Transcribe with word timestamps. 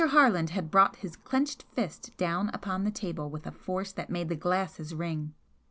Harland 0.07 0.49
had 0.49 0.71
brought 0.71 0.95
his 0.95 1.15
clenched 1.15 1.61
fist 1.75 2.11
down 2.17 2.49
upon 2.55 2.83
the 2.85 2.89
table 2.89 3.29
with 3.29 3.45
a 3.45 3.51
force 3.51 3.91
that 3.91 4.09
made 4.09 4.29
the 4.29 4.35
glasses 4.35 4.95
ring. 4.95 5.35